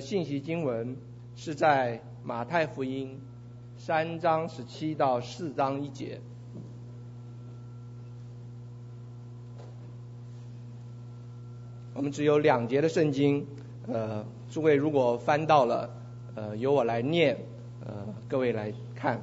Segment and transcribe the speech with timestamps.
[0.00, 0.96] 信息经文
[1.36, 3.20] 是在马太福音
[3.76, 6.20] 三章十七到四章一节。
[11.92, 13.46] 我们只有两节的圣经，
[13.86, 15.90] 呃，诸位如果翻到了，
[16.34, 17.36] 呃，由我来念，
[17.84, 19.20] 呃，各位来看。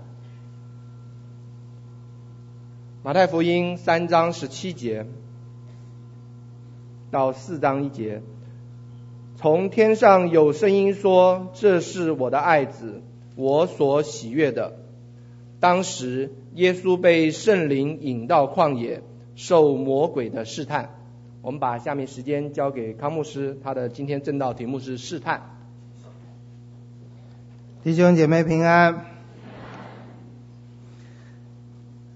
[3.04, 5.08] 马太福音三章十七节
[7.10, 8.22] 到四章一节，
[9.38, 13.04] 从天上有声音说：“这是我的爱子，
[13.36, 14.74] 我所喜悦的。”
[15.62, 19.04] 当时耶稣被圣灵引到旷野，
[19.36, 20.96] 受魔鬼的试探。
[21.44, 25.56] 我们把下面时间交给康牧师，他的今天正道题目是试探。
[27.84, 29.06] 弟兄姐妹平安。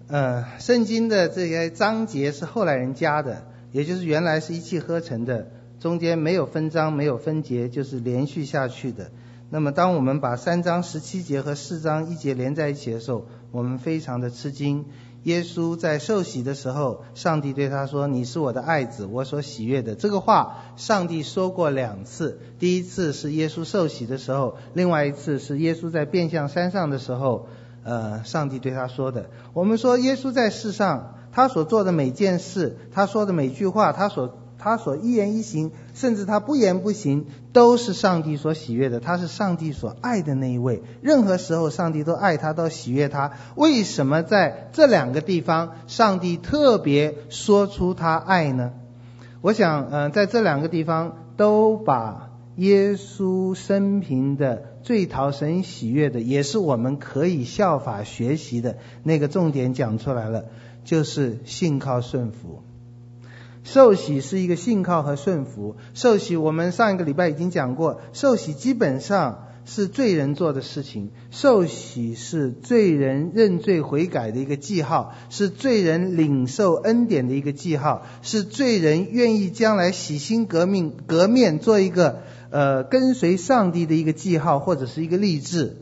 [0.08, 9.10] 呃，圣经的这些章节是后来人加的，也就是原来是一气呵成的，中间没有分章，没有分节，就是连续下去的。
[9.50, 14.86] 那么，当我们把三章十七节和四章一节连在一起的时候，我们非常的吃惊。
[15.24, 22.40] 耶稣在受洗的时候，上帝对他说：“你是我的爱子，我所喜悦的。”这个话，上帝说过两次。
[22.60, 27.48] 第一次是耶稣受洗的时候，另外一次是耶稣在变相山上的时候，
[27.84, 29.32] 呃，上帝对他说的。
[29.54, 34.38] 我们说，耶稣在世上，他所做的每件事，他说的每句话，他所。
[34.64, 39.00] 他所一言一行，甚至他不言不行，都是上帝所喜悦的。
[39.00, 40.84] 他是上帝所爱的那一位。
[41.02, 43.32] 任何时候，上帝都爱他，都喜悦他。
[43.56, 48.74] 为什么在这两个地方，上帝特别说出他爱呢？
[49.42, 60.46] 我想，嗯、在这两个地方都把耶稣生平的最讨神喜悦的，也是我们可以效法学习的那个重点讲出来了，
[60.84, 62.62] 就是信靠顺服。
[63.64, 65.76] 受洗是一个信靠和顺服。
[65.94, 71.12] 受洗，我们上一个礼拜已经讲过，受洗基本上是罪人做的事情。
[71.30, 85.78] 受洗是罪人认罪悔改的一个记号，是罪人领受恩典的一个记号，是罪人愿意将来洗心革命、革面做一个呃跟随上帝的一个记号，或者是一个立志。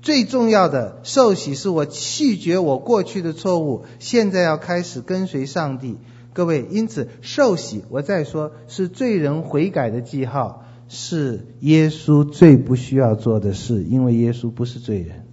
[0.00, 5.98] 最重要的，受洗是我弃绝我过去的错误，现在要开始跟随上帝。
[6.34, 15.24] 各位，因此受洗，我再说，是罪人悔改的记号，是耶稣最不需要做的事，因为耶稣不是罪人。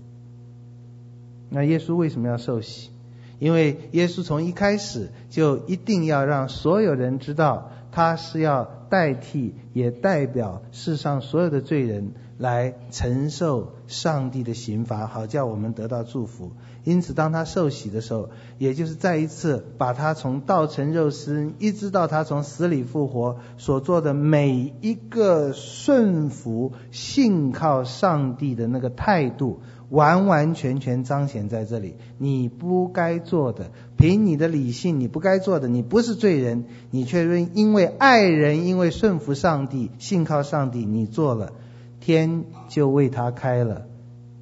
[1.50, 2.92] 那耶稣为什么要受洗？
[3.40, 16.52] 因为耶稣从一开始就一定要让所有人知道，他是要代替，也代表世上所有的罪人来承受上帝的刑罚，好叫我们得到祝福。
[16.84, 29.60] 因此，当他受洗的时候，也就是再一次把他从道成肉身，一直到他从死里复活所做的每一个顺服、信靠上帝的那个态度，
[29.90, 31.98] 完完全全彰显在这里。
[32.18, 41.54] 你不该做的，凭你的理性，你不该做的，你不是罪人，你却因为爱人，因为顺服上帝、信靠上帝，你做了，
[42.00, 43.86] 天就为他开了，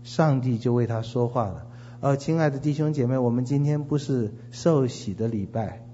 [0.04, 1.66] 上帝就为他说话了。
[2.02, 5.86] 呃，亲爱的弟兄姐妹，我们今天不是受洗的礼拜，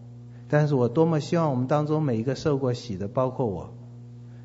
[0.47, 3.73] 但是我多么希望我们当中每一个受过洗的，包括我，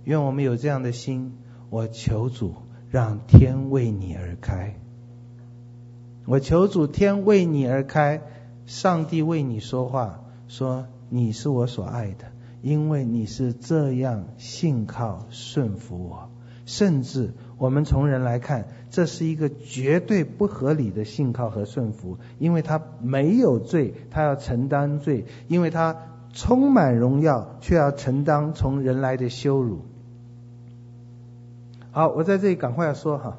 [0.05, 1.35] 愿我们有这样的心。
[1.69, 2.55] 我求主
[2.89, 4.81] 让天为你而开，
[6.25, 8.23] 我求主天为你而开，
[8.65, 12.33] 上帝为你说话，说你是我所爱的，
[12.63, 16.31] 因为你是这样信靠顺服我，
[16.65, 17.35] 甚至。
[17.61, 25.95] 我们从人来看，这是一个绝对不合理的信靠和顺服，因为他没有罪，他要承担罪；因为他
[26.33, 29.83] 充满荣耀，却要承担从人来的羞辱。
[31.91, 33.37] 好，我在这里赶快要说哈，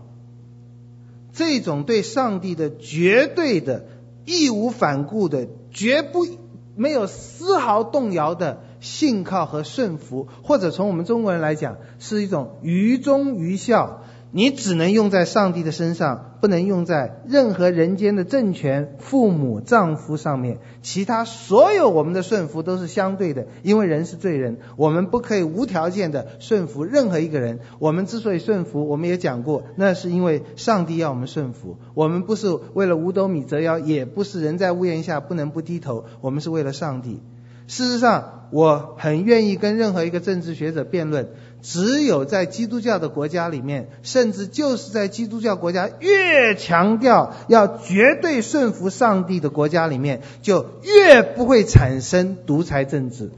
[1.34, 3.88] 这种对上帝的绝对的、
[4.26, 6.28] 义无反顾的、绝不
[6.76, 14.04] 没有丝毫动摇的信靠和顺服，或者从我们中国人来讲，是一种愚忠愚孝。
[14.34, 20.60] 你只能用在上帝的身上，不能用在任何人间的政权、父母、丈夫上面。
[20.82, 27.60] 其他所有我们的顺服都是相对的，因为人是罪人，我们不可以无条件的顺服任何一个人。
[27.80, 31.78] 我们之所以顺服，我们也讲过，那是因为上帝要我们顺服。
[31.94, 37.22] 我们不是为了五斗米折腰，也不是人在屋檐下不能不低头，我们是为了上帝。
[37.68, 41.30] 事实上，我很愿意跟任何一个政治学者辩论。
[41.62, 53.32] 只有在基督教的国家里面，甚至就是在基督教国家越强调要绝对顺服上帝的国家里面，就越不会产生独裁政治。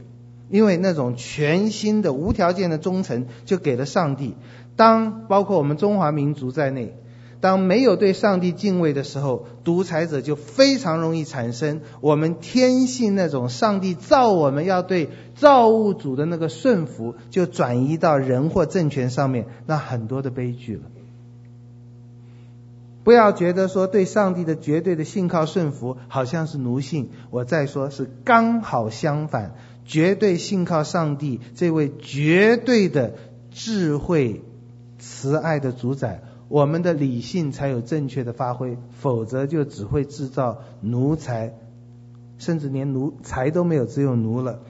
[0.50, 4.34] 因为那种全新的无条件的忠诚就给了上帝。
[4.76, 6.96] 当包括我们中华民族在内，
[7.44, 11.82] 当没有对上帝敬畏的时候，独裁者就非常容易产生。
[12.00, 20.84] 我们天性那种上帝造我们要对造物主的那个顺服，就转移到人或政权上面，那很多的悲剧了。
[23.02, 29.54] 不要觉得说对上帝的绝对的信靠顺服好像是奴性，我再说是刚好相反，
[29.84, 33.16] 绝对信靠上帝这位绝对的
[33.50, 34.40] 智慧。
[34.96, 41.54] 慈爱的主宰，我们的理性才有正确的发挥，否则就只会制造奴才，
[42.38, 44.60] 甚至连奴才都没有，只有奴了。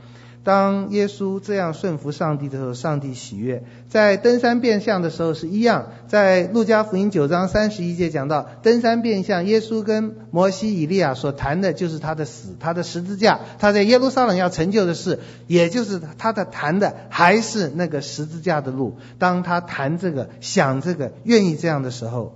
[0.45, 3.65] 当耶稣这样顺服上帝的时候，上帝喜悦。
[3.89, 5.87] 在登山变相的时候是一样。
[6.07, 18.99] 在路加福音九章三十一节讲到，登山变相，耶稣跟摩西、以利亚所谈的就是他的死，他的十字架，他在耶路撒冷要成就的事，也就是他的谈的还是那个十字架的路。
[19.19, 22.35] 当他谈这个、想这个、愿意这样的时候，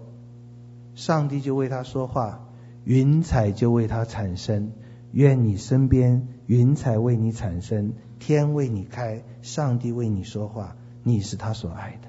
[0.94, 2.48] 上帝就为他说话，
[2.84, 4.72] 云彩就为他产生。
[5.12, 12.08] 愿你身边云彩为你产生，天为你开，上帝为你说话，你是他所爱的。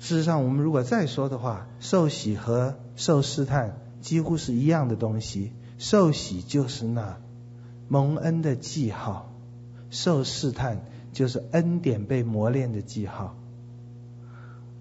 [0.00, 5.52] 事实上，我们如果再说的话，受洗和受试探几乎是一样的东西。
[5.78, 7.18] 受洗就是那
[7.86, 9.32] 蒙恩的记号，
[9.90, 10.82] 受试探
[11.12, 13.36] 就是恩典被磨练的记号。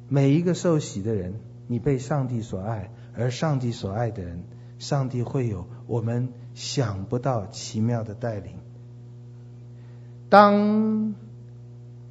[0.08, 1.36] 每一个受洗的人，
[1.68, 4.44] 你被上帝所爱，而上帝所爱的人。
[4.80, 8.56] 上帝会有我们想不到奇妙的带领。
[10.28, 11.16] 当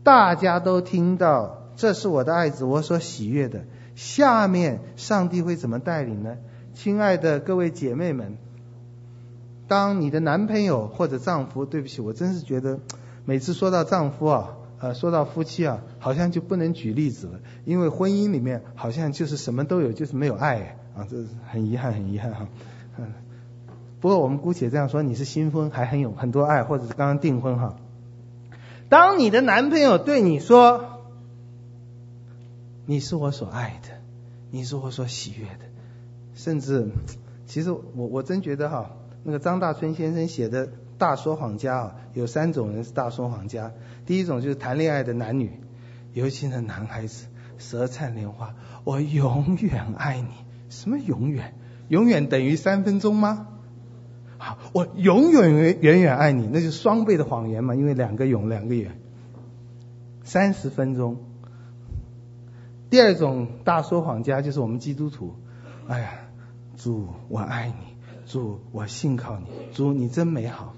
[0.02, 3.64] 大家都听到这是我的爱子，我所喜悦的，
[3.94, 6.38] 下面上帝会怎么带领呢？
[6.72, 8.38] 亲爱的各位姐妹们，
[9.68, 12.80] 当你的男朋友或者丈夫，对不起，我真是觉得
[13.26, 20.78] 每次说到丈夫啊，呃，说到夫妻啊，好像就不能举例子了，因为婚姻里面好像就是什么都有，就是没有爱。
[20.96, 22.48] 啊，这是很遗憾，很遗憾哈。
[22.96, 23.12] 嗯，
[24.00, 27.76] 不过我们姑且这样说，你是新婚，还很有很多爱，或者是刚刚订婚哈。
[28.88, 31.02] 当你的男朋友对你说
[32.86, 34.00] ：“你是我所爱的，
[34.50, 35.66] 你是我所喜悦的。”
[36.34, 36.88] 甚至，
[37.46, 38.92] 其实我我真觉得哈，
[39.24, 43.72] 那个张大春先生写的大说谎家啊，有三种人是大说谎家。
[44.06, 45.60] 第一种就是谈恋爱的男女，
[46.12, 47.26] 尤其是男孩子，
[47.58, 48.54] 舌灿莲花，
[48.84, 50.28] 我永远爱你。
[50.70, 51.54] 什么永远？
[51.88, 53.48] 永远等于三分钟吗？
[54.38, 58.98] 好，我永远远远远爱你，那就是双倍的谎言嘛，因为两个永，两个远。
[60.22, 61.16] 三十分钟。
[62.88, 65.34] 第二种大说谎家就是我们基督徒。
[65.88, 66.10] 哎呀，
[66.76, 67.96] 主，我爱你，
[68.26, 70.74] 主，我信靠你，主，你真美好。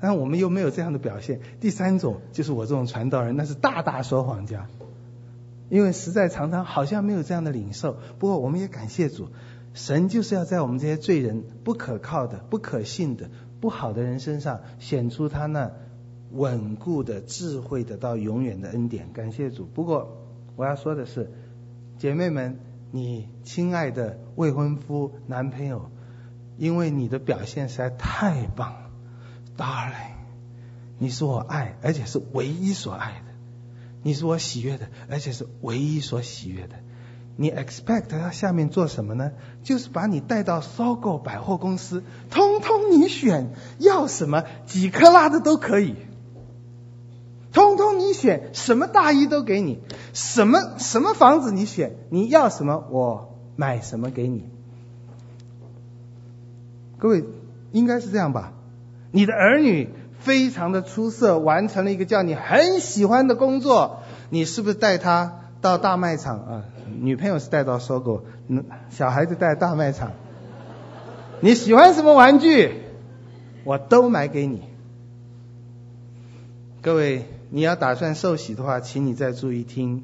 [0.00, 1.40] 但我们又没有这样的表现。
[1.60, 4.68] 第三种就是我这种传道人，那是大大说谎家。
[5.70, 9.28] 因为实在常常好像没有这样的领受，不过我们也感谢主，
[9.78, 13.30] 神就是要在我们这些罪人不可靠的、不可信的、
[13.60, 15.70] 不好的人身上显出他那
[16.32, 19.12] 稳固的智慧的到永远的恩典。
[19.12, 19.64] 感谢主。
[19.64, 20.26] 不过
[20.56, 21.30] 我要说的是，
[21.96, 22.58] 姐妹们，
[22.90, 25.92] 你亲爱的未婚夫男朋友，
[26.56, 28.90] 因为你的表现实在太棒了
[29.56, 30.16] ，Darling，
[30.98, 33.32] 你是我爱，而且是唯一所爱的。
[34.02, 36.74] 你是我喜悦的，而且是唯一所喜悦的。
[37.40, 39.30] 你 expect 他下面做什么呢？
[39.62, 45.94] 就是把你带到 SOGO 百货公司，通通你选，要什么几克拉的都可以，
[47.52, 49.78] 通通你选，什么大衣都给你，
[50.12, 54.44] 什么什么房子你选，你要什么我买什么给你。
[56.98, 57.24] 各位
[57.70, 58.52] 应该是这样吧？
[59.12, 59.90] 你的儿女。
[60.20, 64.00] 非常的出色，完成了一个叫你很喜欢的工作。
[64.30, 66.64] 你是不是带他到大卖场啊？
[67.00, 68.22] 女朋友是带到 SOGO，
[68.90, 70.12] 小孩子带大卖场。
[71.40, 72.82] 你喜欢什么玩具，
[73.64, 74.62] 我都买给你。
[76.82, 80.02] 各位，你要打算受洗的话，请你再注意听。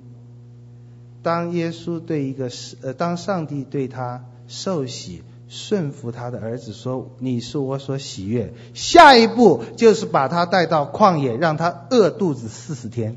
[1.23, 2.51] 当耶稣对一个
[2.83, 5.23] 呃，当上帝对他受洗。
[5.47, 13.17] 顺服他的儿子说：“你是我所喜悦。”下一步就是把他带到旷野，让他饿肚子四十天。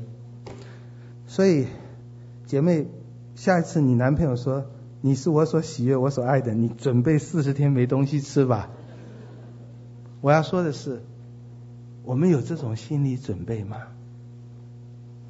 [1.26, 1.66] 所以，
[2.46, 2.86] 姐妹，
[3.38, 4.66] 下一次你男朋友说
[5.00, 8.68] ：“你是我所喜悦、我所爱的。”你准备四十天没东西吃吧。
[10.20, 11.04] 我要说的是，
[12.02, 13.76] 我们有这种心理准备吗？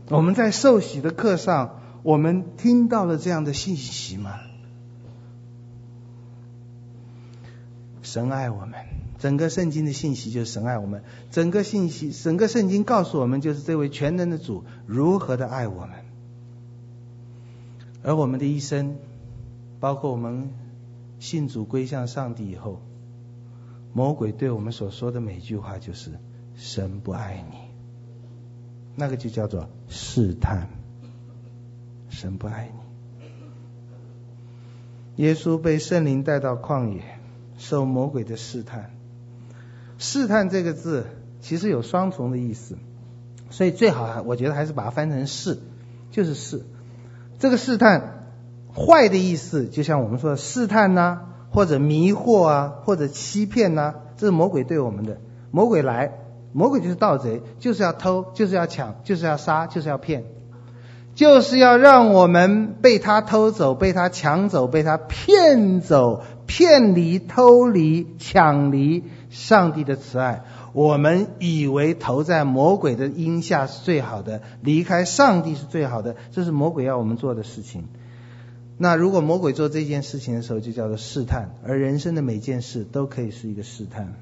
[0.08, 4.40] 我们在受洗的课上，我们听到了这样的信息吗？
[8.00, 8.72] 神爱我们，
[9.18, 16.07] 整个圣经的信息就是神爱我们，整个信息，整个圣经告诉我们，就是这位全能的主如何的爱我们。
[18.02, 18.96] 而我们的一生，
[19.80, 20.50] 包括我们
[21.18, 22.80] 信主归向上帝以后，
[23.92, 26.12] 魔鬼对我们所说的每句话就是
[26.56, 27.56] “神不爱你”，
[28.94, 30.68] 那个就叫做试探。
[32.08, 32.78] 神不爱你。
[35.22, 37.02] 耶稣被圣灵带到旷野，
[37.58, 38.90] 受魔鬼的试探。
[39.98, 41.06] 试探这个字
[41.40, 42.78] 其实有双重的意思，
[43.50, 45.58] 所以最好我觉得还是把它翻成试，
[46.12, 46.64] 就是试。
[47.38, 48.34] 这个试探
[48.74, 55.18] 坏的意思，就像我们说的试探呐、或者迷惑啊，或者欺骗呐、这是魔鬼对我们的。
[55.50, 56.12] 魔鬼来，
[56.52, 60.24] 魔鬼就是盗贼，就是要偷，就是要抢，就是要杀，就是要骗。
[61.14, 70.44] 就是要让我们被他偷走、被他抢走、被他骗走、骗离、偷离、抢离上帝的慈爱。
[70.72, 77.84] 我们以为投在魔鬼的荫下是最好的，离开上帝是最好的，这是魔鬼要我们做的事情。
[78.76, 81.54] 那如果魔鬼做这件事情的时候，就叫做试探。
[81.66, 84.14] 而人生的每件事都可以是一个试探，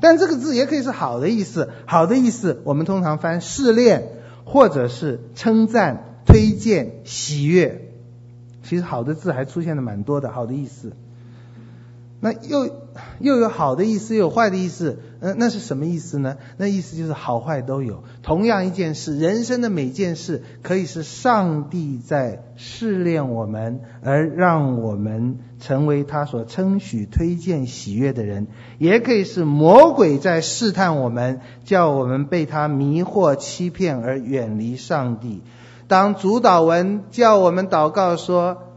[0.00, 1.70] 但这个字也可以是好的意思。
[1.86, 4.08] 好的意思，我们通常翻试炼，
[4.44, 6.06] 或者是称赞。
[6.26, 7.90] 推荐、喜悦，
[8.62, 10.92] 其实好的字还出现了蛮多的，好的意思。
[12.20, 12.70] 那又
[13.18, 15.00] 又有好的意思，又有坏的意思。
[15.20, 16.36] 那，那是什么意思呢？
[16.56, 18.02] 那意思就是好坏都有。
[18.22, 28.46] 同样一件事，人生的每件事，可以是上帝在试炼我们，而让我们成为他所称许、推荐、喜悦的人；
[28.78, 35.42] 也可以是魔鬼在试探我们，叫我们被他迷惑、欺骗而远离上帝。
[35.86, 38.69] 当主祷文叫我们祷告说，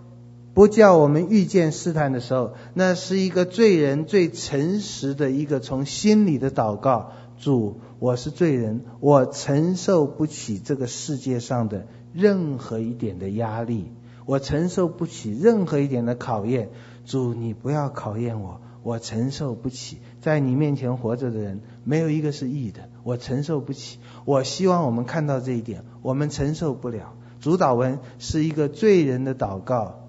[0.53, 7.11] 不叫我们遇见试探的时候，那是一个罪人最诚实的一个从心里的祷告。
[7.39, 13.91] 主，我是罪人，我承受不起这个世界上的任何一点的压力，
[14.25, 16.69] 我承受不起任何一点的考验。
[17.05, 19.97] 主，你不要考验我，我承受不起。
[20.21, 23.97] 在你面前活着的人，没有一个是义的，我承受不起。
[24.23, 27.15] 我希望我们看到这一点，我们承受不了。
[27.41, 30.02] 主祷文是一个罪人的祷告，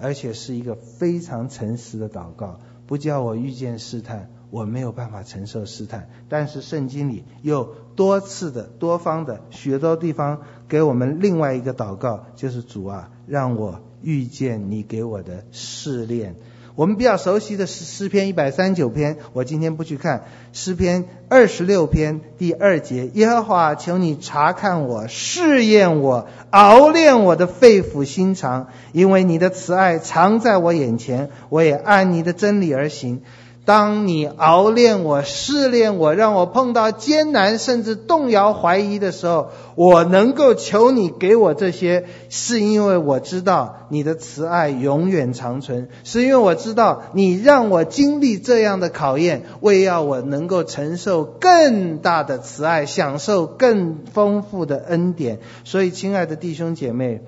[0.00, 2.60] 而且是一个非常诚实的祷告。
[2.86, 6.08] 不叫我遇见试探，我没有办法承受试探。
[6.28, 16.34] 但是圣经里又多次的、多方的许多地方给我们另外一个祷告，就是主啊，让我遇见你给我的试炼。
[16.78, 23.10] 我们比较熟悉的是诗篇一百三十九篇，我今天不去看诗篇二十六篇第二节。
[23.14, 33.22] 耶和华，求你查看我，试验我，熬炼我的肺腑心肠，因为你的慈爱常在我眼前，我也按你的真理而行。
[33.68, 55.40] 当你熬炼我、试炼我，让我碰到艰难甚至动摇怀疑的时候，我能够求你给我这些，是因为我知道你的慈爱永远长存，是因为我知道你让我经历这样的考验，为要我能够承受更大的慈爱，享受更丰富的恩典。
[55.64, 57.20] 所以，亲爱的弟兄姐妹。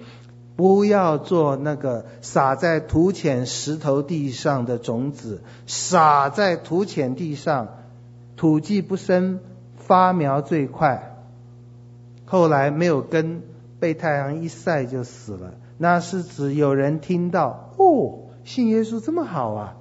[0.61, 7.69] 不要做那个撒在土浅石头地上的种子，撒在土浅地上，
[8.37, 9.41] 土既不深，
[9.79, 11.17] 发苗最快，
[12.27, 13.43] 后来没有根，
[13.79, 15.55] 被太阳一晒就死了。
[15.79, 19.77] 那是指有人听到哦，信耶稣这么好啊，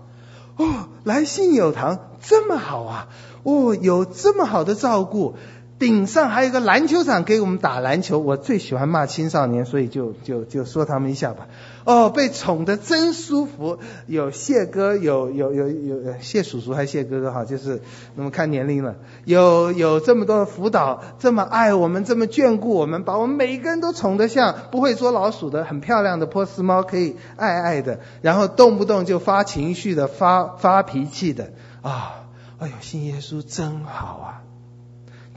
[0.56, 3.10] 哦，来信友堂这么好啊，
[3.44, 5.36] 哦，有这么好的照顾。
[5.80, 11.48] 顶上还有个篮球场给我们打篮球，我最喜欢骂青少年，所以就就就说他们一下吧。
[11.86, 17.82] 哦，被宠得真舒服，有谢哥，有有有有谢叔叔还谢哥哥哈，就是
[18.16, 18.98] 那么看年龄了。
[19.24, 32.26] 有有这么多的辅导，这么爱我们，这么眷顾我们，把我们每一个人都宠得像不会捉老鼠的很漂亮的波斯猫，可以爱爱的，然后动不动就发情绪的、发发脾气的啊！
[32.60, 34.49] 哎呦，信耶稣真好啊！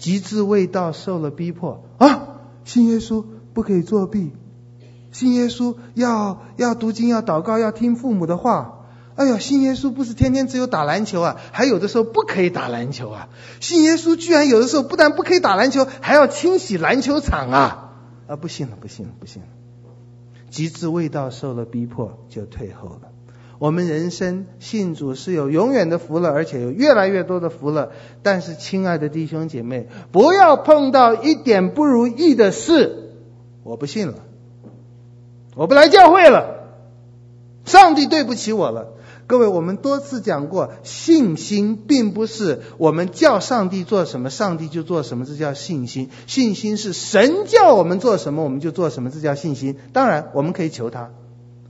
[0.03, 2.41] 极致未到，受了逼迫啊！
[2.65, 4.33] 信耶稣不可以作弊，
[5.13, 8.81] 信耶稣要要读经，要祷告，要听父母的话。
[9.15, 13.29] 哎呀，信耶稣不是天天只有打篮球啊，还有的时候不可以打篮球啊！
[13.61, 17.93] 信耶稣居然有的时候不但不可以打篮球，还要清洗篮球场啊！
[18.27, 19.49] 啊，不信了，不信了，不信了！
[20.51, 23.12] 极致未到，受了逼迫，就退后了。
[23.63, 27.93] 我们人生信主是有永远的福乐，而且有越来越多的福乐。
[28.25, 33.13] 但是，亲爱的弟兄姐妹，不要碰到一点不如意的事，
[33.63, 34.15] 我不信了，
[35.55, 36.73] 我不来教会了，
[37.65, 38.95] 上帝对不起我了。
[39.29, 46.11] 各位，我们多次讲过，信心并不是我们叫上帝做什么，上帝就做什么，这叫信心。
[46.27, 49.77] 信心是神叫我们做什么，我们就做什么，这叫信心。
[49.93, 51.11] 当然，我们可以求他，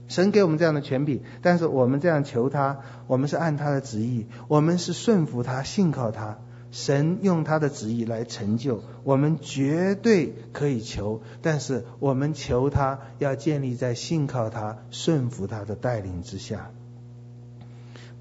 [0.07, 6.37] 神给我们这样的权柄，但是我们这样求他，我们是按他的旨意，我们是顺服他，信靠他。
[6.71, 16.71] 神用他的旨意来成就，我们绝对可以求，但是我们求他要建立在信靠他、顺服他的带领之下。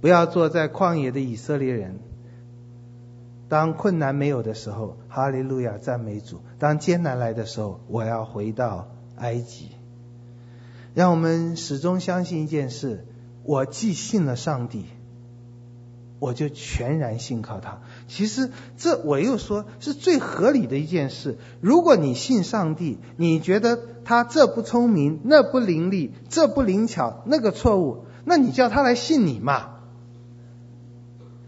[0.02, 1.98] 不要做在旷野的以色列人。
[3.48, 9.71] 当困难没有的时候，哈利路亚赞美主；当艰难来的时候，我要回到埃及。
[10.94, 13.06] 让我们始终相信一件事：
[13.44, 14.84] 我既信了上帝。
[16.18, 17.80] 我就全然信靠他。
[18.06, 21.36] 其实这我又说是最合理的一件事。
[21.60, 29.71] 如果你信上帝，你觉得他这不聪明，那不伶俐，这不灵巧，那个错误，那你叫他来信你嘛。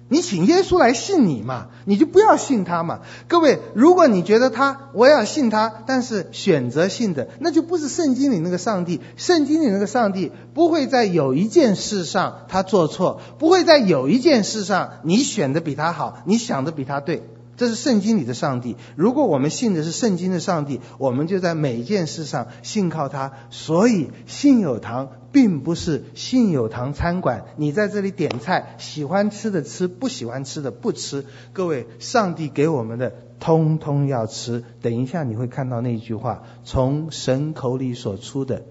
[0.09, 3.01] 你请耶稣来信你嘛，你就不要信他嘛。
[3.27, 9.01] 各位，如果你觉得他，我要信他，但是选择性的，那就不是圣经里那个上帝。
[9.17, 17.23] 圣经里那个上帝不会在有一件事上他做错，不会在有一件事上你选的比他好，你想的比他对。
[17.57, 18.77] 这是圣经里的上帝。
[18.97, 23.33] 如果我们信的是圣经的上帝，我们就在每件事上信靠他。
[23.51, 31.27] 所以信有堂并不是信有堂餐馆，你在这里点菜，喜欢吃的吃，不喜欢吃的不吃。
[31.53, 34.63] 各位，上帝给我们的通通要吃。
[34.81, 38.63] 等一下你会看到那句话，从神口里所出的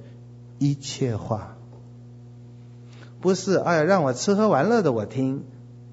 [0.57, 1.57] 一切话，
[3.19, 5.43] 不是哎呀让我吃喝玩乐的我听。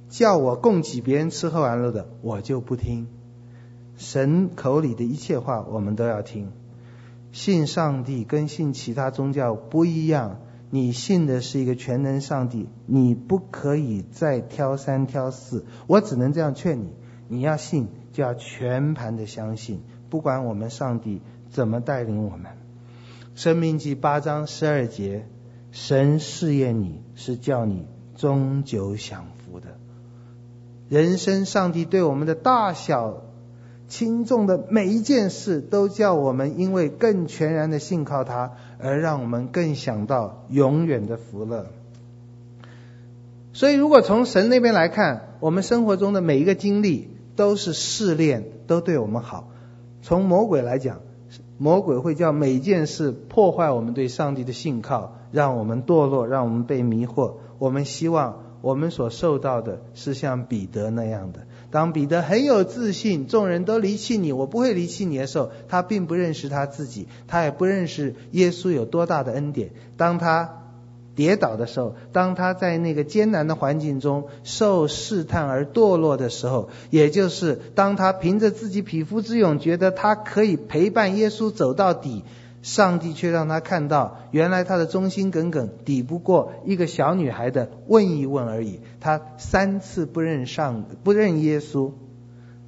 [0.09, 3.09] 叫我供给别人吃喝玩乐的，我就不听。
[3.97, 6.53] 神口里的一切话，我们都要听。
[7.33, 10.39] 信上帝跟信其他宗教不一样，
[10.71, 15.65] 你信的是一个全能上帝，你不可以再挑三挑四。
[15.89, 16.93] 我只能这样劝你：
[17.29, 22.53] 你要信，就要全盘的相信，不管我们上帝怎么带领我们。
[23.35, 25.27] 生命记八章十二节，
[25.73, 29.77] 神试验你是叫你终究享福的。
[30.89, 33.23] 人生，上帝对我们的大小、
[33.89, 41.67] 轻重的每一件事，都叫我们因为更全然的信靠他，而让我们更想到永远的福乐。
[43.53, 49.49] 所以，如果从神那边来看，我们生活中的每一个经历都是试炼，都对我们好。
[50.03, 51.01] 从魔鬼来讲，
[51.59, 57.35] 魔鬼会叫每件事破坏我们对上帝的信靠，让我们堕落，让我们被迷惑。
[57.59, 58.45] 我们希望。
[58.63, 61.47] 我们所受到的是像彼得那样的。
[61.71, 69.71] 当彼得很有自信，众人都离弃你，我不会离弃你的时候，他并不认识他自己，他也不认识耶稣有多大的恩典。
[69.97, 70.57] 当他
[71.15, 82.25] 跌倒的时候，当他在那个艰难的环境中受试探而堕落的时候，也就是当他凭着自己匹夫之勇，觉得他可以陪伴耶稣走到底。
[82.63, 88.81] 上帝却让他看到，原来他的忠心耿耿抵不过一个小女孩的问一问而已。
[89.01, 91.93] 他三次不认上，不认耶稣。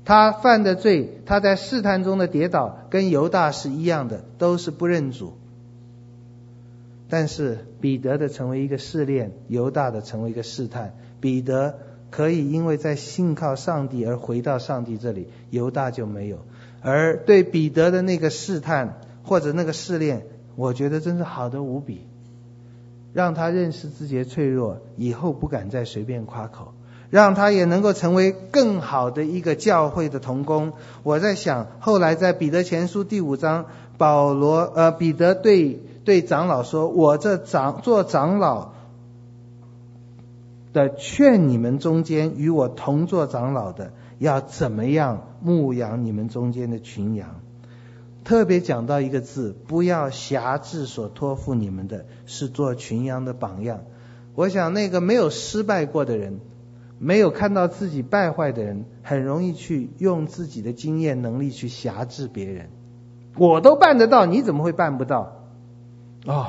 [0.05, 5.35] 他犯的罪，他在试探中的跌倒，跟犹大是一样的，都是不认主。
[7.11, 10.95] 但是彼得的成为一个试炼，犹大的成为一个试探。
[11.21, 11.79] 彼得
[12.11, 16.39] 可以因为在信靠上帝而回到上帝这里，犹大就没有。
[16.81, 18.97] 而对彼得的那个试探。
[19.25, 22.07] 或者那个试炼，我觉得真是好的无比，
[23.13, 26.75] 让他认识自己的脆弱，以后不敢再随便夸口，
[27.11, 30.73] 让他也能够成为更好的一个教会的同工。
[31.03, 33.67] 我在想，后来在彼得前书第五章，
[33.99, 38.73] 保罗呃彼得对对长老说：“我这长做长老
[40.73, 47.42] 的，劝你们中间与我同做长老的，要怎么样牧养你们中间的群羊。”
[48.25, 53.81] 特别讲到一个字，不要挟制所托付你们的，是做群羊的榜样。
[54.35, 56.41] 我想那个没有失败过的人，
[56.99, 62.71] 没有看到自己败坏的人，很容易去用自己的经验能力去挟制别人。
[63.37, 65.37] 我都办得到，你怎么会办不到？
[66.27, 66.47] 哦，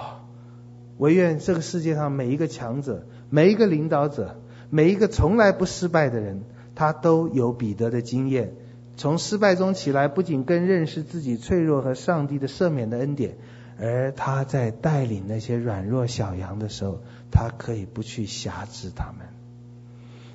[0.98, 4.38] 唯愿这个世界上每一个强者，每一个领导者，
[4.70, 6.44] 每一个从来不失败的人，
[6.76, 8.54] 他都有彼得的经验。
[8.96, 13.38] 从失败中起来，不仅更认识自己脆弱和上帝的赦免的恩典，
[13.80, 17.00] 而他在带领那些软弱小羊的时候，
[17.32, 19.28] 他可以不去挟制他们。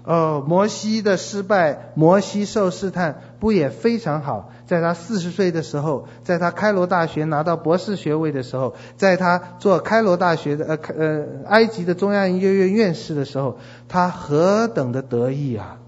[0.04, 4.52] 哦，摩西的失败，摩西受试探，不也非常好？
[4.66, 15.78] 在他四十岁的时候，在他开罗大学拿到博士学位的时候，在他做开罗大学的呃呃埃及的中央音乐院院士的时候，他何等的得意啊！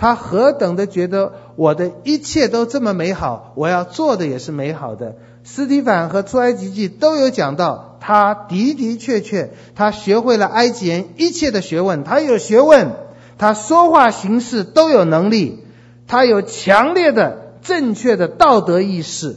[0.00, 5.16] 他何等的觉得我的一切都这么美好，我要做的也是美好的。
[5.44, 12.92] 斯蒂凡和出埃及记都有讲到，他的的确确，他学会了埃及人一切的学问，他有学问。
[13.36, 15.64] 他说话行事都有能力，
[16.06, 19.36] 他有强烈的正确的道德意识，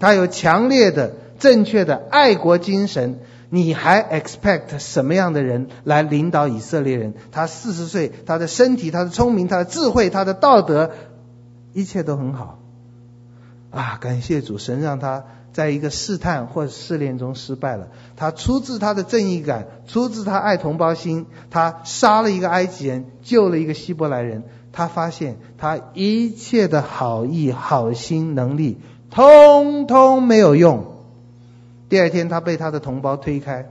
[0.00, 3.20] 他有强烈的正确的爱国精神。
[3.54, 7.12] 你还 expect 什么样的人来领导以色列人？
[7.32, 10.92] 他四十岁，他的身体，他的聪明，他的智慧，他的道德，
[11.74, 12.58] 一切都很好。
[13.70, 15.24] 啊，感谢主神让他。
[15.52, 24.44] 在一个试探或试炼中失败了，他出自他的正义感，出自他爱同胞心，他杀了一个埃及人，救了一个希伯来人。
[24.72, 30.91] 他发现他一切的好意、好心、能力，通通没有用。
[31.92, 33.70] 第二天，他被他的同胞推开。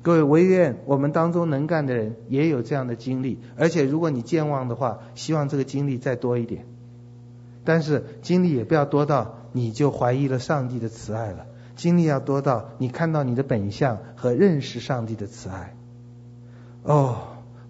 [0.00, 6.64] 各位，惟愿我们当中能干的人也有这样的经历，而且如果你健忘的话，希望这个经历再多一点。
[7.64, 9.34] 但是经历也不要多到。
[9.52, 11.44] 你就怀疑了上帝的慈爱了。
[11.76, 15.76] 经历要多到你看到你的本相和认识上帝的慈爱。
[16.82, 17.18] 哦，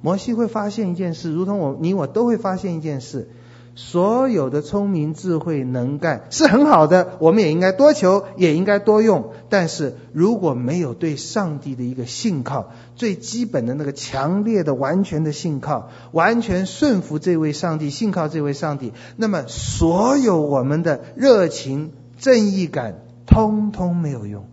[0.01, 3.29] 摩西会发现一件事，如同我你我都会发现一件事。
[3.77, 9.33] 所有的聪明智慧能干是很好的，我们也应该多求，也应该多用。
[9.49, 24.45] 但是如果没有对上帝的一个信靠，最基本的那个强烈的、完全的信靠，完全顺服这位上帝，信靠这位上帝，那么所有我们的热情、正义感，通通没有用。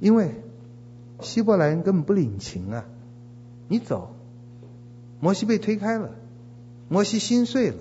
[0.00, 0.42] 因为
[1.20, 2.84] 希伯来人根本不领情啊！
[3.68, 4.14] 你走，
[5.20, 6.10] 摩西被推开了。
[6.88, 7.76] 摩西心碎了，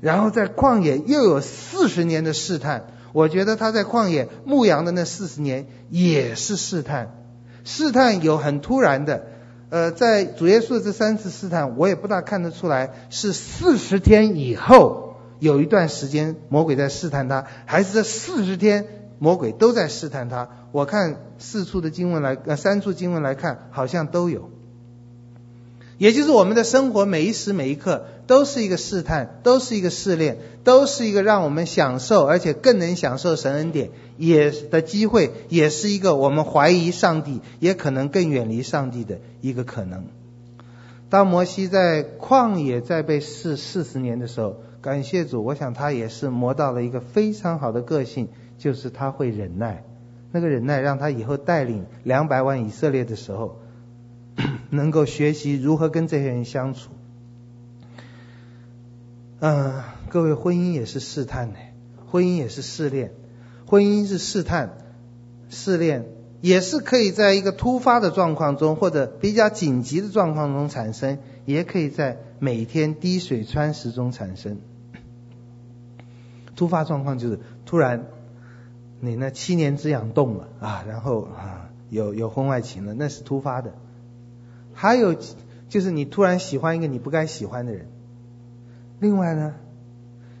[0.00, 2.86] 然后在旷野又有四十年的试探。
[3.12, 7.14] 我觉得他在旷野牧羊的那四十年也是试探，
[7.62, 9.26] 试探有很突然的。
[9.70, 18.86] 呃，在主耶稣的这三次试探，我也不大看得出来是四十天以后有一段时间魔鬼在试探他，还是这四十天
[19.18, 20.48] 魔鬼都在试探他。
[20.72, 24.50] 我看四处的经文来，呃，三处经文来看，好像都有。
[26.04, 33.88] 也就是我们的生活每一时每一刻都是一个试探，都是一个试炼，都是一个让我们享受而且更能享受神恩典
[34.18, 40.04] 也的机会，也是一个我们怀疑上帝，也可能更远离上帝的一个可能。
[41.08, 49.82] 当摩西在旷野在被试四十年的时候，感谢主，我想他也是磨到了一个非常好的个性，就是他会忍耐。
[50.32, 53.58] 那个忍耐让他以后带领两百万以色列的时候。
[54.74, 56.90] 能够学习如何跟这些人相处。
[59.40, 61.58] 嗯、各位，婚姻也是试探呢，
[62.10, 63.12] 婚姻也是试炼，
[63.66, 64.78] 婚姻是试探、
[65.50, 66.06] 试炼，
[66.40, 74.58] 也是可以在一个突发的状况中，或者比较紧急的状况中产生，也可以在每天滴水穿石中产生。
[76.56, 78.06] 突发状况就是突然
[79.00, 83.74] 你那七年之痒动了啊，然后啊有有婚外情了，那是突发的。
[84.74, 85.16] 还有
[85.68, 87.86] 就是你突然喜欢一个你不该喜欢的人，
[89.00, 89.54] 另外呢，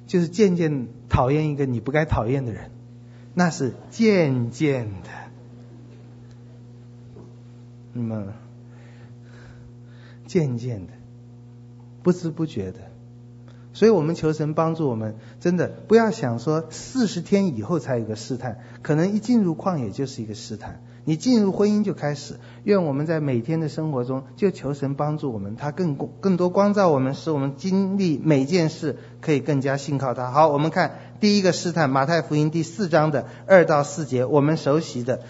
[0.06, 2.70] 就是渐渐讨厌一个你不该讨厌的人，
[3.32, 5.08] 那是渐渐的，
[7.92, 8.34] 那么
[10.26, 10.92] 渐渐的，
[12.02, 12.78] 不知不觉的，
[13.72, 20.80] 所以我们求神帮助我们，真的不要想说四十天以后才有个试探，可能一进入旷野就是一个试探。
[21.04, 30.30] 你进入婚姻就开始，愿我们在每天的生活中就求神帮助我们，他更更多光照我们，使我们经历每件事可以更加信靠他。
[30.30, 35.20] 好，我们看第一个试探，马太福音第四章的二到四节，我们熟悉的。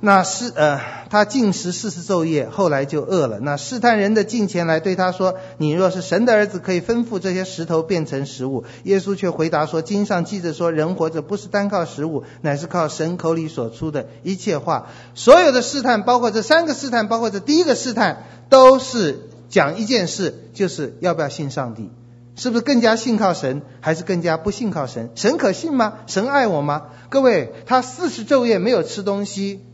[0.00, 0.80] 那是呃，
[1.10, 3.40] 他禁食四十昼夜，后来就饿了。
[3.40, 21.90] 那试探人的近前来对他说：“你若是神的儿子，可以吩咐这些石头变成食物。”耶稣却回答说：“经上记着说，人活着不是单靠食物，乃是靠神口里所出的一切话。”所有的试探，包括这三个试探，包括这第一个试探，都是讲一件事，就是要不要信上帝，
[22.36, 25.10] 是不是更加信靠神，还是更加不信靠神？
[25.16, 25.94] 神可信吗？
[26.06, 26.82] 神爱我吗？
[27.08, 29.64] 各位，他四十昼夜没有吃东西。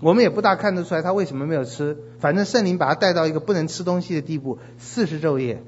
[0.00, 5.62] 我们也不大看得出来他为什么没有吃，反正圣灵把他带到一个不能吃东西的地步，四十昼夜。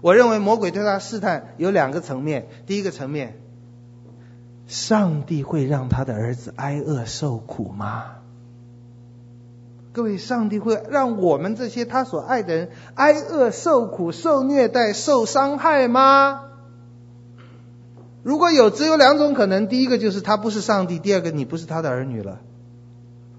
[0.00, 3.36] 我认为魔鬼对他试探有两个层面，第一个层面，
[4.66, 8.04] 上帝会让他的儿子挨饿受苦吗？
[9.92, 16.42] 各位，上帝会让我们这些他所爱的人挨饿、受苦、受虐待、受伤害吗？
[18.22, 22.40] 如果有，只有两种可能：第一个就是他不是上帝；第二个，你不是他的儿女了。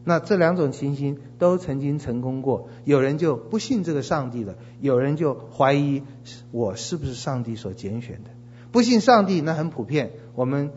[0.03, 6.03] 那这两种情形都曾经成功过，有人就不信这个上帝了，有人就怀疑
[6.51, 8.29] 我是不是上帝所拣选的。
[8.71, 10.71] 不信上帝那很普遍，我们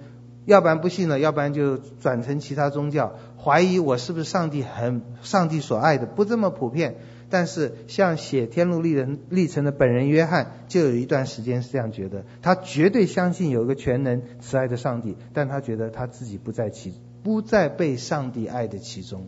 [0.45, 3.15] 要不然不信了，要不然就转成其他宗教。
[3.39, 6.97] 怀疑我是不是上帝很上帝所爱的，不这么普遍。
[7.29, 19.27] 但是像写《天路历人历程》的本人约翰，就有一段时间是这样觉得，他绝对相信有一个全能慈爱的上帝，但他觉得他自己不在其不再被上帝爱的其中。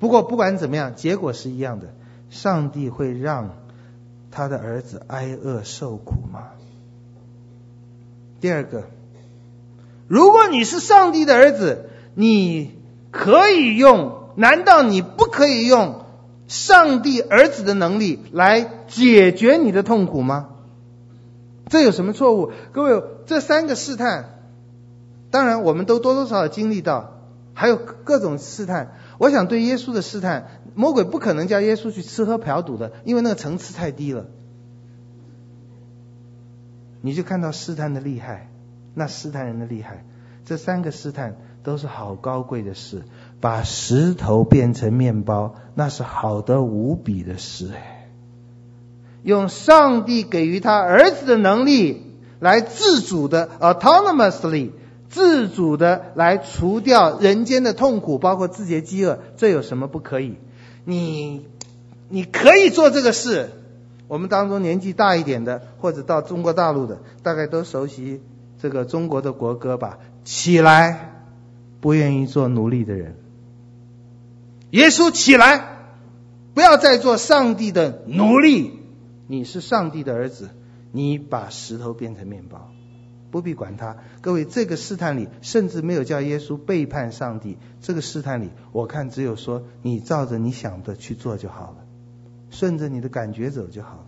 [0.00, 1.94] 不过不管怎么样，结果是一样的，
[2.30, 3.50] 上帝会让
[4.30, 6.48] 他的儿子挨饿受苦吗？
[8.40, 8.84] 第二个，
[10.08, 12.76] 如果你是上帝的儿子，你
[13.12, 16.04] 可以用，难道你不可以用
[16.48, 20.48] 上帝儿子的能力来解决你的痛苦吗？
[21.68, 22.50] 这有什么错误？
[22.72, 24.41] 各位，这三个试探，
[25.32, 27.14] 当然我们都多多少少经历到，
[27.54, 28.92] 还有各种试探。
[29.18, 34.26] 我想对耶稣的试探，魔鬼不可能叫耶稣去吃喝嫖赌的，因为那个层次太低了。
[37.00, 38.48] 你就看到试探的厉害，
[38.94, 40.04] 那试探人的厉害。
[40.44, 43.02] 这三个试探都是好高贵的事，
[43.40, 48.10] 把石头变成面包，那是好的无比的事哎。
[49.22, 52.06] 用上帝给予他儿子的能力
[52.40, 54.72] 来自主的 autonomously
[55.12, 60.38] 自主的来除掉人间的痛苦，包括自己的饥饿，这有什么不可以？
[60.86, 61.46] 你
[62.08, 63.50] 你可以做这个事。
[64.08, 68.22] 我们当中年纪大一点的，或者到中国大陆的，大概都熟悉
[68.60, 69.98] 这个中国的国歌吧？
[70.24, 71.24] 起来，
[71.80, 73.16] 不愿意做奴隶的人。
[74.70, 75.76] 耶稣起来，
[76.54, 78.80] 不要再做上帝的奴隶。
[79.26, 80.48] 你是上帝的儿子，
[80.90, 82.70] 你把石头变成面包，
[83.32, 83.96] 不必管他。
[84.20, 87.58] 各位，这个试探里甚至没有叫耶稣背叛上帝。
[87.80, 91.76] 这个试探里，我看只有说你照着你想的去做就好了。
[92.50, 94.06] 顺着你的感觉走就好了。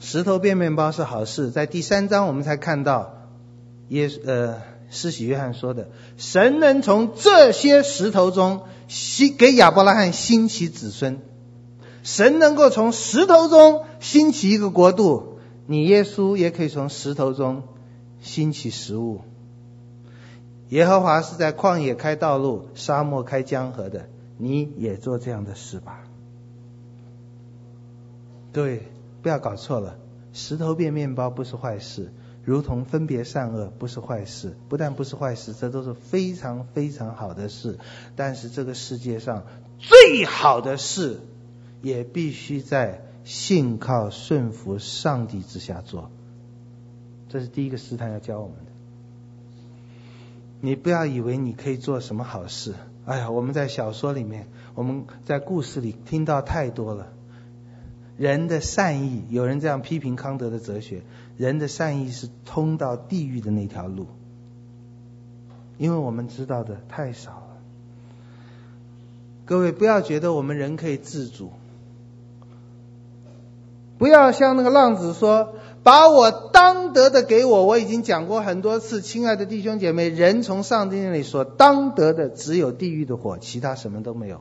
[0.00, 3.14] 石头变面包是好事，在第三章我们才看到
[3.88, 11.20] 耶呃施洗约翰说的，神能从这些石头中兴给亚伯拉罕兴起子孙，
[12.02, 15.37] 神能够从石头中兴起一个国度，
[15.70, 17.62] 你耶稣也可以从石头中
[18.22, 19.20] 兴起食物。
[20.70, 24.08] 耶和华是在旷野开道路，沙漠开江河的。
[24.38, 26.04] 你也做这样的事吧。
[28.50, 28.88] 对，
[29.20, 29.98] 不要搞错了，
[30.32, 37.78] 石头变面包不是坏事，如同分别善恶不是坏事，不但不是坏事，这都是非常非常好的事。
[38.16, 39.44] 但是这个世界上
[39.78, 41.20] 最好的事，
[41.82, 46.10] 也必须在信靠顺服上帝之下做。
[47.28, 48.72] 这是第一个试探要教我们的。
[50.62, 52.74] 你不要以为你可以做什么好事。
[53.04, 57.08] 哎呀，我们在小说里面，我们在故事里听到太多了。
[58.16, 61.02] 人的善意，有人这样批评康德的哲学：
[61.36, 64.06] 人的善意是通到地狱的那条路。
[65.76, 67.58] 因为我们知道的太少了。
[69.44, 71.52] 各位不要觉得我们人可以自主，
[73.98, 75.54] 不要像那个浪子说。
[75.84, 84.40] 把我当得的给我，我已经讲过很多次，亲爱的弟兄姐妹，人从上帝那里所当得的只有地狱的火，其他什么都没有。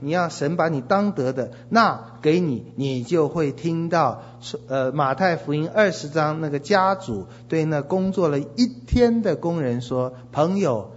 [0.00, 4.20] 你要神把你当得的那给你，你就会听到，
[4.66, 10.90] 呃，马太福音二十章那个家主对那工作了一天的工人说：“朋友，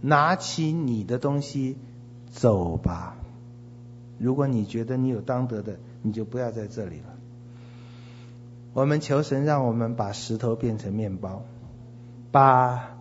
[0.00, 1.76] 拿起你的东西
[2.30, 3.16] 走吧。
[4.18, 7.16] 如果你觉得你有当得的，你就不要在这里了。”
[8.72, 11.42] 我们求神让我们把石头变成面包，
[12.30, 12.96] 把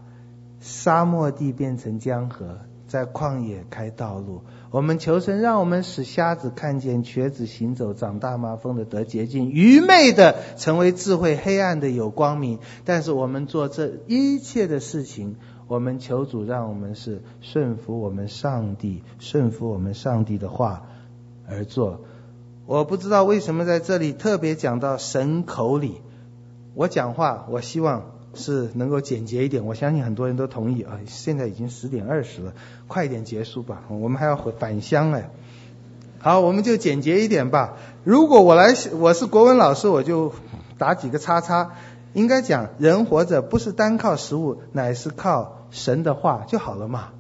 [0.60, 4.42] 沙漠地变成江河，在旷野开道路。
[4.72, 12.60] 我们求神让我们使瞎子看见，瘸子行走，长大麻风的得洁净，愚昧的成为智慧，黑暗的有光明。
[12.84, 15.36] 但是我们做这一切的事情，
[15.68, 20.88] 我们求主让我们是顺服我们上帝，顺服我们上帝的话
[21.48, 22.02] 而做。
[22.70, 26.02] 我不知道为什么在这里特别讲到神口里，
[26.76, 31.00] 我讲话我希望是能够简洁一点，我相信很多人都同意啊。
[31.08, 32.54] 现在已经十点二十了，
[32.88, 35.32] 快点结束吧，我们还要回返乡哎。
[36.20, 37.74] 好，我们就简洁一点吧。
[38.04, 40.34] 如果我来，我是国文老师，我就
[40.78, 41.72] 打几个叉叉。
[42.14, 47.14] 应该讲，人活着不是单靠食物，乃是靠神的话就好了嘛。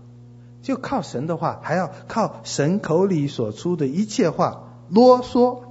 [0.62, 5.64] 就靠神的话，还要靠神口里所出的一切话啰嗦。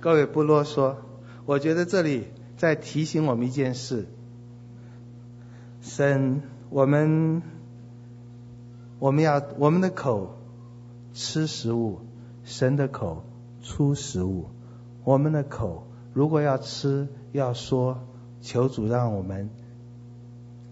[0.00, 0.96] 各位不啰嗦，
[1.46, 4.06] 我觉得这里在提醒我们一件事：
[5.80, 7.42] 神，我们
[8.98, 10.36] 我们要我们的口
[11.12, 12.00] 吃食物，
[12.44, 13.24] 神的口
[13.62, 14.46] 出食物。
[15.02, 17.98] 我们的口如果要吃要说，
[18.40, 19.50] 求主让我们。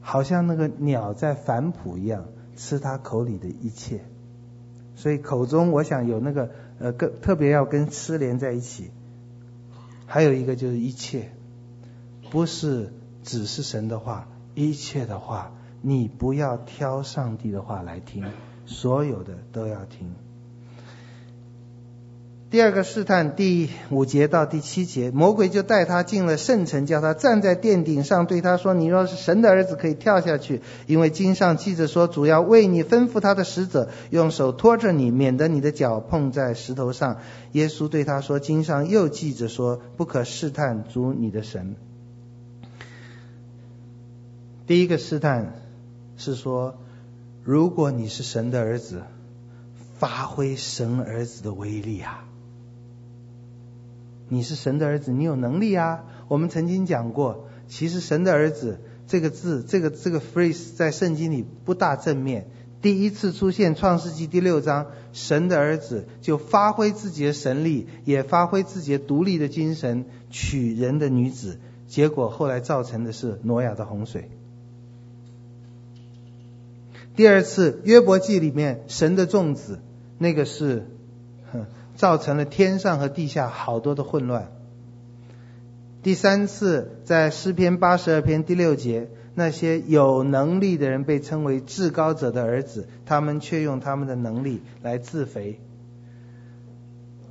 [0.01, 4.05] 好像那个鸟在反哺一样，吃它口里的一切。
[4.97, 8.91] 所以口中我想有那个呃，跟特别要跟吃连在一起。
[10.07, 11.33] 还有一个就是一切，
[12.31, 15.53] 不是只是神的话，一切的话，
[15.83, 18.25] 你不要挑上帝的话来听，
[18.67, 20.15] 所有的都要听。
[22.55, 37.17] 第二个试探，第五节到第七节，魔鬼就带他进了圣城，叫他站在殿顶上，对他说：“你若是神的儿子，可以跳下去，因为经上记着说，主要为你吩咐他的使者，用手托着你，免得你的脚碰在石头上。”
[37.51, 41.75] 耶稣对他说：“经上又记着说，不可试探主你的神。”
[44.69, 45.55] 第一个试探
[46.17, 46.77] 是说，
[47.43, 49.03] 如果你是神的儿子，
[49.99, 52.25] 发挥神儿子的威力啊！
[54.29, 56.05] 你是神的儿子，你有能力啊！
[56.29, 62.49] 我们曾经讲过，其实“神的儿子”这个字，这个这个 phrase 在圣经里不大正面。
[62.81, 74.31] 第一次出现《创世纪》第六章，神的儿子就发挥自己的神力，也发挥自己的独立的精神，娶人的女子，结果后来造成的是挪亚的洪水。
[77.17, 79.79] 第二次《约伯记》里面，神的众子，
[80.19, 80.87] 那个是，
[81.95, 84.49] 造成了天上和地下好多的混乱。
[86.03, 95.61] 第三次，在诗篇八十二篇第六节，那些有能力的人被称为至高者的儿子，他们却用他们的能力来自肥。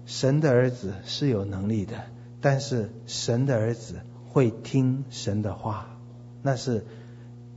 [0.05, 1.93] 神的儿子是有能力的，
[2.41, 3.97] 但是神的儿子
[4.29, 5.87] 会听神的话。
[6.41, 6.83] 那是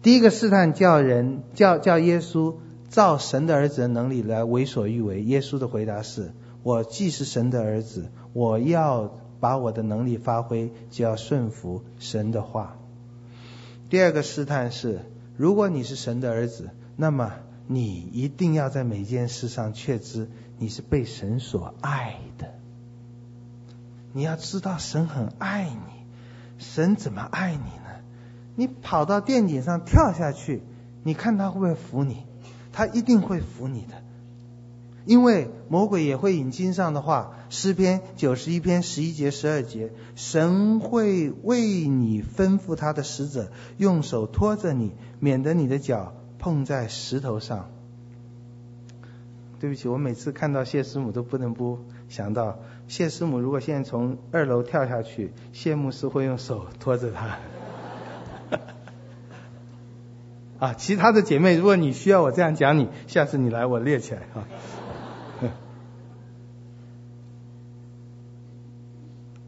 [0.02, 2.56] 第一个试探，叫人叫叫耶稣
[2.90, 5.22] 造神的儿子的能力来为所欲为。
[5.22, 6.32] 耶稣的回答是。
[6.66, 12.76] 我既是神的儿子，我要把我的能力发挥，就要顺服神的话。
[13.88, 15.02] 第二个试探是，
[15.36, 17.34] 如果你是神的儿子，那么
[17.68, 22.52] 你一定要在每件事上确知你是被神所爱的。
[24.12, 26.04] 你要知道神很爱你，
[26.58, 28.02] 神怎么爱你呢？
[28.56, 30.64] 你跑到殿顶上跳下去，
[31.04, 32.24] 你看他会不会扶你？
[32.72, 34.02] 他一定会扶你的。
[35.06, 47.70] 因为魔鬼也会引经上的话，诗篇九十一篇十一节十二节，神会为你吩咐他的使者，用手托着你，免得你的脚碰在石头上。
[49.58, 57.38] 对不起，我每次看到谢师母都不能不想到，谢师母如果现在从二楼跳下去，谢牧师会用手托着她。
[60.58, 64.44] 啊，其他的姐妹，如果你需要我这样讲你，下次你来我列起来哈。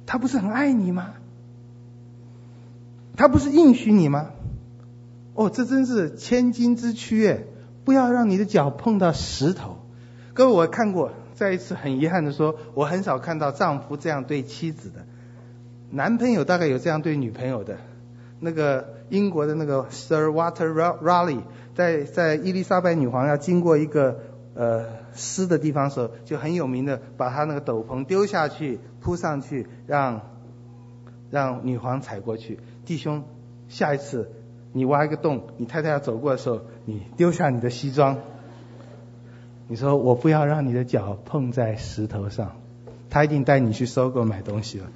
[0.09, 1.11] 他不是很爱你吗？
[3.15, 4.31] 他不是应许你吗？
[5.35, 7.41] 哦，这真是千金之躯哎！
[7.85, 9.77] 不要让你的脚碰到石头。
[10.33, 15.05] 各位，我看过，再一次很遗憾的说，我很少看到丈夫这样对妻子的。
[15.91, 17.77] 男朋友大概有这样对女朋友的。
[18.41, 21.43] 那个英国的那个 Sir Walter Raleigh，
[21.75, 24.21] 在在伊丽莎白女皇要经过一个
[24.55, 24.87] 呃。
[25.19, 30.23] 湿的地方时候，就很有名的，把他那个斗篷丢下去，铺上去，让
[31.31, 32.61] 让女皇踩过去。
[32.87, 33.25] 弟兄，
[33.69, 34.31] 下一次
[34.73, 38.19] 你挖一个洞，你太太要走过的时候，你丢下你的西装，
[39.67, 42.57] 你说我不要让你的脚碰在石头上，
[43.11, 44.87] 他一定带你去收购买东西了。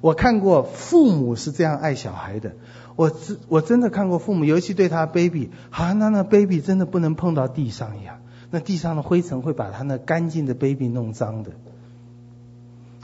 [0.00, 2.52] 我看过父母是这样爱小孩的。
[2.96, 11.52] 我真我真的看过父母，尤其对他 baby，好像他那 baby 真的不能碰到地上一样，那地上的灰尘会把他那干净的 baby 弄脏的。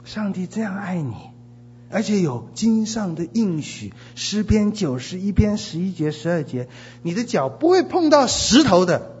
[0.03, 1.13] 上帝这样爱你，
[1.89, 6.67] 而且有经上的应许，诗篇九十一篇十一节十二节，
[7.03, 9.13] 你的脚不会碰到石头的，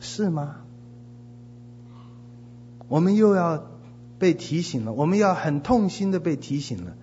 [0.00, 0.56] 是吗？
[2.88, 3.64] 我们又要
[4.18, 6.96] 被提醒了，我们要很痛心的被提醒了。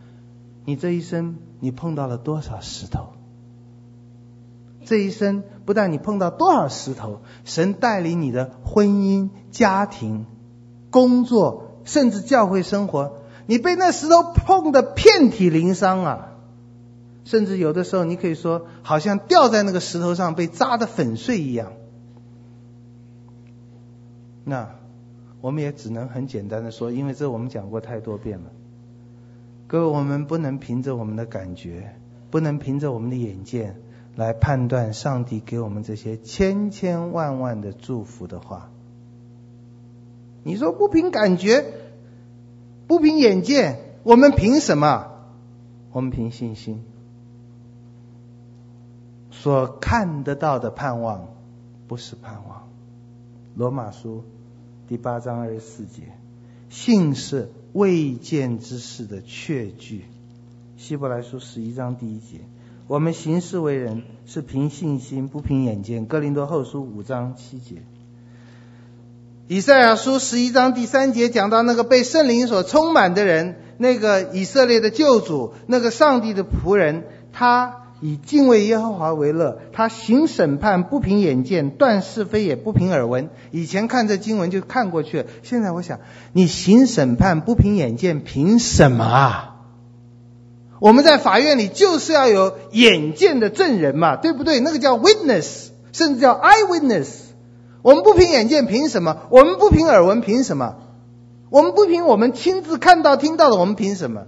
[0.68, 3.14] 你这一生，你碰到了多少石头？
[4.84, 10.26] 这一生不但你碰到多少石头，神带领你的婚姻、家庭、
[10.90, 16.34] 工作，甚至教会生活，你被那石头碰得遍体鳞伤啊！
[17.24, 21.72] 甚至有的时候，你可以说，好像掉在那个石头上被扎得粉碎一样。
[24.44, 24.76] 那
[25.40, 28.52] 我们也只能很简单的说，因为这我们讲过太多遍了。
[29.68, 31.94] 各位，我们不能凭着我们的感觉，
[32.32, 33.76] 不能凭着我们的眼见
[34.16, 38.70] 来判断上帝给我们这些千千万万的祝福的话。
[40.44, 41.66] 你说不凭感觉，
[42.88, 45.12] 不凭眼见，我们凭什么？
[45.92, 46.86] 我们凭信心。
[49.30, 51.28] 所看得到的盼望，
[51.88, 52.70] 不是盼望。
[53.56, 54.24] 罗马书
[54.88, 56.04] 第八章二十四节，
[56.70, 60.06] 信是未见之事的确据。
[60.78, 62.42] 希伯来书十一章第一节，
[62.88, 66.06] 我们行事为人是凭信心，不凭眼见。
[66.06, 67.82] 哥林多后书五章七节，
[69.48, 77.04] 以赛亚书十一章第三节讲到那个被圣灵所充满的人，那个以色列的救主，那个上帝的仆人，
[77.34, 77.84] 他。
[78.00, 83.30] 以敬畏耶和华为乐，他行审判不凭眼见，断是非也不凭耳闻。
[83.52, 86.00] 以前看这经文就看过去了，现在我想，
[86.34, 89.54] 你行审判不凭眼见，凭什么啊？
[90.80, 94.60] 我们在法院里就是要有眼见的证人嘛，对不对？
[94.60, 97.08] 那个叫 witness，甚至叫 eyewitness。
[97.82, 99.22] 我们不凭眼见，凭什么？
[99.32, 100.76] 我们不凭耳闻，凭什么？
[101.50, 104.26] 我们不凭我们亲自看到、听到的，我们凭什么？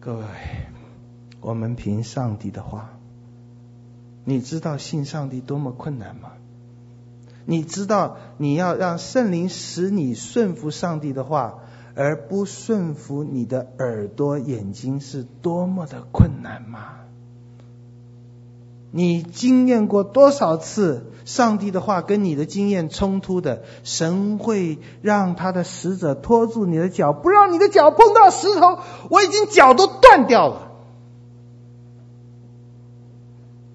[0.00, 0.24] 各位。
[1.40, 2.90] 我们凭上帝的话，
[4.24, 6.32] 你知道信上帝多么困难吗？
[7.46, 11.54] 你知道你要让圣灵使你顺服上帝的话，
[11.94, 16.96] 而不顺服你的耳朵、眼睛是多么的困难吗？
[18.92, 23.62] 你经验过多少次上帝的话跟你的经验冲突的？
[23.82, 28.78] 神会让他的使者拖住你的脚，不让你的脚碰到石头。
[29.08, 30.69] 我已经脚都断掉了。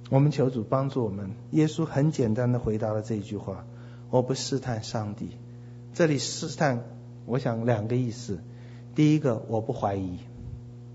[0.09, 1.31] 我们求主帮助我们。
[1.51, 3.65] 耶稣很简单的回答了这一句话
[4.11, 5.31] ：“我不试探上帝。”
[5.93, 6.83] 这里试探，
[7.25, 8.39] 我想两个意思。
[8.93, 10.19] 第一个，我不怀疑，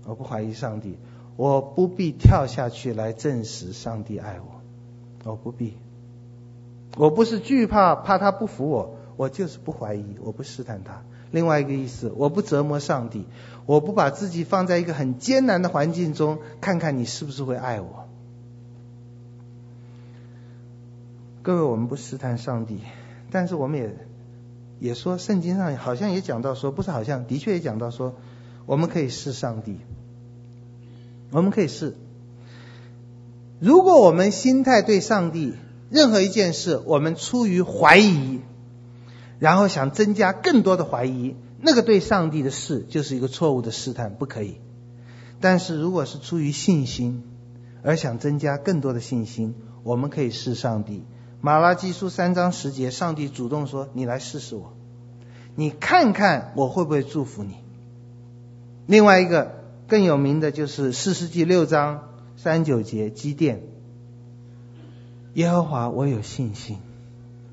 [0.05, 0.97] 我不怀疑上帝，
[1.35, 5.73] 我不必跳下去来证实上帝爱我，我不必。
[6.97, 11.03] 我不是惧怕怕他不服我，我就是不怀疑，我不试探他。
[11.31, 13.25] 另外一个意思，我不折磨上帝，
[13.65, 18.07] 我不把自己放在一个很艰难的环境中，看看你是不是会爱我。
[21.43, 22.81] 各位，我们不试探上帝，
[23.31, 23.95] 但是我们也
[24.79, 28.13] 也说，圣经上好像也讲到说，不是好像，的确也讲到说，
[28.67, 29.77] 我们可以试上帝，
[31.31, 31.95] 我们可以试。
[33.59, 35.53] 如果我们心态对上帝
[35.89, 38.41] 任何一件事，我们出于怀疑，
[39.39, 44.57] 然后想增加更多的怀疑，那个对上帝的事就是一个错误的试探，不可以。
[45.39, 47.23] 但是如果是出于信心，
[47.81, 51.03] 而想增加更多的信心，我们可以试上帝。
[51.41, 54.73] 马拉基书三章十节，上帝主动说：“你来试试我，
[55.55, 57.55] 你看看我会不会祝福你。”
[58.85, 59.55] 另外一个
[59.87, 63.63] 更有名的就是四世纪六章三九节，基甸，
[65.33, 66.77] 耶和华，我有信心。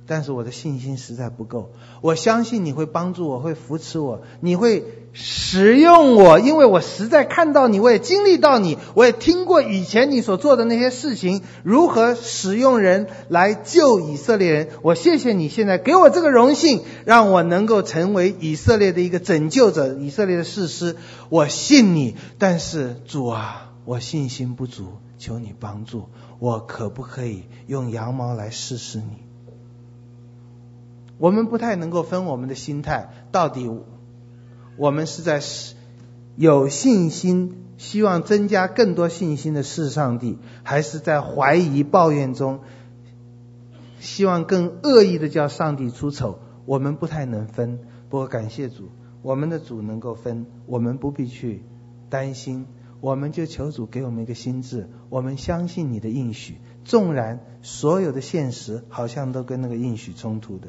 [0.09, 4.83] 但是我的信心实在不够，我相信你会帮助我，会扶持我，你会
[5.13, 14.69] 使用我，因为我实在看到你，我也经历到你，我也听过以前你所做的那些事情，如何使用人来救以色列人。
[14.81, 20.97] 我谢谢你现在给我这个荣幸，让我能够成为以色列的一个拯救者，以色列的士师。
[21.29, 24.87] 我信你，但是主啊，我信心不足，
[25.19, 29.28] 求你帮助我，可不可以用羊毛来试试你？
[31.19, 33.71] 我们不太能够分我们的心态，到底
[34.77, 35.41] 我们是在
[36.37, 42.61] 有信心，希望增加更多信心的是上帝，还是在怀疑抱怨中，
[43.99, 46.39] 希望更恶意的叫上帝出丑？
[46.65, 47.81] 我们不太能分。
[48.09, 48.91] 不过感谢主，
[49.23, 51.65] 我们的主能够分，我们不必去
[52.09, 52.67] 担心，
[53.01, 60.69] 我们就求主给我们一个心智，我们相信你的应许，纵然所有的现实好像都跟那个应许冲突的。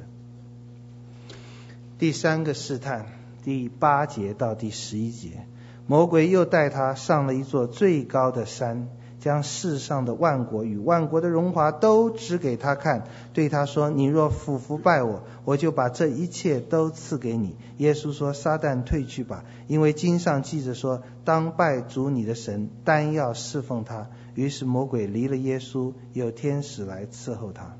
[1.99, 3.07] 第三个试探，
[3.43, 5.45] 第八节到第十一节，
[5.85, 8.87] 魔鬼又带他上了一座最高的山，
[9.19, 27.75] 将世上的万国与万国的荣华都指给他看，对他说：“你若俯伏拜我，我就把这一切都赐给你。”耶稣说：“撒旦退去吧，因为经上记着说，当拜主你的神，单要侍奉他。”于是魔鬼离了耶稣，有天使来伺候他。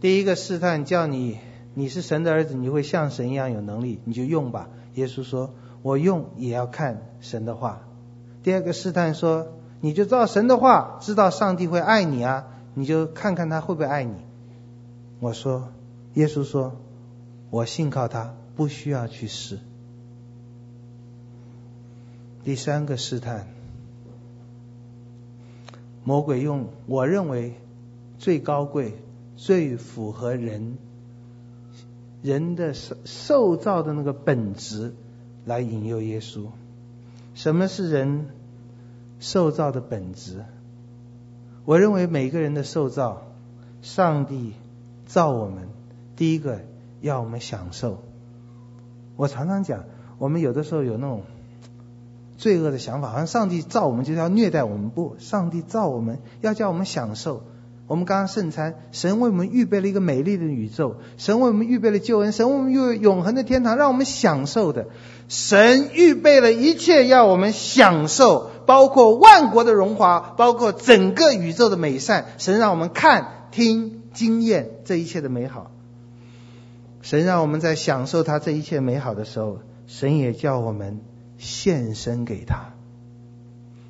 [0.00, 1.38] 第一个试探叫你。
[1.78, 4.70] 你是神的儿子，你会像神一样有能力，你就用吧。
[4.94, 5.52] 耶稣说，
[5.82, 7.82] 我用也要看神的话。
[8.42, 9.48] 第二个试探说，
[9.82, 14.14] 你就照神的话，知道上帝会爱你啊，你就看看他会不会爱你。
[15.20, 15.68] 我说，
[16.14, 16.72] 耶稣说，
[17.50, 19.58] 我信靠他，不需要去试。
[22.42, 23.48] 第三个试探，
[26.04, 27.52] 魔鬼用我认为
[28.16, 28.94] 最高贵、
[29.36, 30.78] 最符合人
[32.26, 34.92] 人的受受造的那个本质
[35.44, 36.46] 来引诱耶稣。
[37.34, 38.26] 什么是人
[39.20, 40.44] 受造的本质？
[41.64, 43.22] 我认为每个人的受造，
[43.80, 44.54] 上帝
[45.06, 45.68] 造我们，
[46.16, 46.62] 第一个
[47.00, 48.02] 要我们享受。
[49.14, 49.84] 我常常讲，
[50.18, 51.22] 我们有的时候有那种。
[52.38, 54.90] 罪恶的想法，好像上帝造我们就是要虐待我们。
[54.90, 57.42] 不，上帝造我们要叫我们享受。
[57.86, 64.88] 我们刚刚圣餐，神为我们预备了一个美丽的宇宙，神为我们预备了救恩，神为我们预备永恒的天堂，让我们享受的。
[65.28, 72.26] 神预备了一切要我们享受，包括万国的荣华，包括整个宇宙的美善。
[72.38, 75.70] 神让我们看、听、经验这一切的美好。
[77.02, 81.00] 神让我们在享受他这一切美好的时候，神也叫我们。
[81.38, 82.72] 献身给他，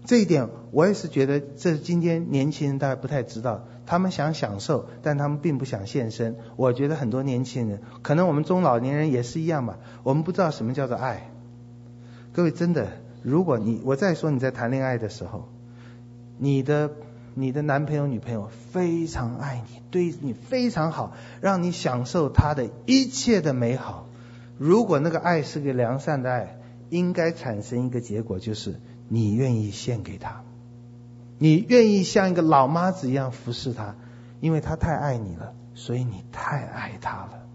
[0.06, 3.64] 这一点我也是觉得，这是今天年轻人大家不太知道。
[3.86, 6.36] 他们想享受，但他们并不想献身。
[6.56, 9.78] 我觉得很多年轻人，可能我们中老年人也是一样吧。
[10.04, 11.30] 我们不知道什么叫做爱。
[12.32, 12.86] 各位真的，
[13.22, 15.48] 如果你我再说你在谈恋爱的时候，
[16.38, 16.90] 你的
[17.34, 24.08] 你的男朋友女朋友非常爱你，对你非常好，让你享受他的一切的美好。
[24.56, 26.60] 如果那个爱是个良善的爱。
[26.88, 30.42] 应该产生一个结果，就是你愿意献给他，
[31.38, 33.94] 你愿意像一个老妈子一样服侍他，
[34.40, 37.46] 因为他太爱你了，所以你太爱他了。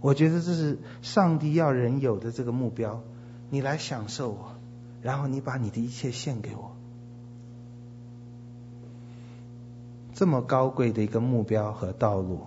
[0.00, 3.02] 我觉得这是上帝要人有的这个目标，
[3.50, 4.56] 你来享受我，
[5.02, 6.76] 然后你把你的一切献给我，
[10.14, 12.40] 这么高贵的一个目标和道路，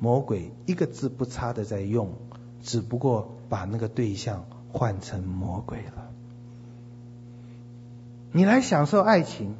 [0.00, 2.14] 魔鬼一个字不差的在用，
[2.62, 4.44] 只不过把那个对象。
[4.76, 6.10] 换成魔鬼了。
[8.36, 9.54] 你来享受爱情，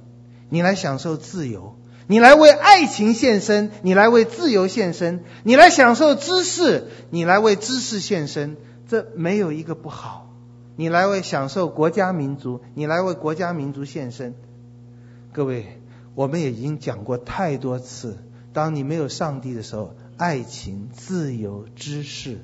[0.48, 1.76] 你来享受自由，
[2.08, 8.56] 你来为爱情献身，你来为自由献身，你来享受知识，你来为知识献身，
[8.88, 10.28] 这没有一个不好。
[10.74, 14.34] 你来为享受国家民族，你来为国家民族献身。
[15.32, 15.80] 各位，
[16.16, 18.18] 我们也已经讲过太多次，
[18.52, 22.40] 当你没有上帝的时候，爱情、自由、知识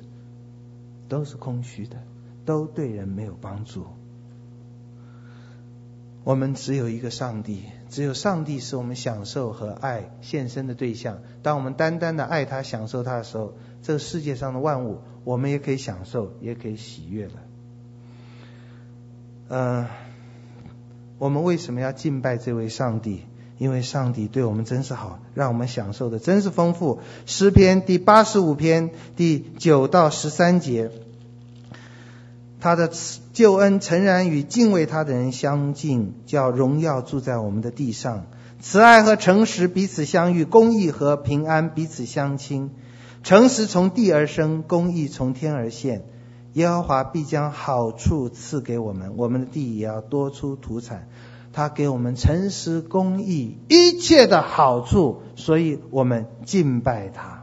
[1.09, 1.97] 都是空虚的。
[2.45, 3.85] 都对人没有帮助。
[6.23, 11.19] 我们只有一个上帝，只有上帝是我们享受和爱献身的对象。
[11.41, 17.33] 当我们单单的爱他、享受他的时候，这个世界上的万物，我们也可以享受，也可以喜悦了。
[19.47, 19.89] 嗯、呃，
[21.17, 23.23] 我们为什么要敬拜这位上帝？
[23.57, 26.99] 因为上帝对我们真是好，让我们享受的真是丰富。
[27.25, 30.91] 诗篇第八十五篇第九到十三节。
[32.61, 32.91] 他的
[33.33, 38.27] 救恩诚然与敬畏他的人相近，叫荣耀住在我们的地上。
[38.59, 42.69] 慈爱和诚实彼此相遇，公义和平安彼此相亲。
[43.23, 46.03] 诚实从地而生，公义从天而现。
[46.53, 51.07] 耶和华必将好处赐给我们，我们的地也要多出土产。
[51.53, 57.40] 他给我们诚实、公义一切的好处，所以我们敬拜他。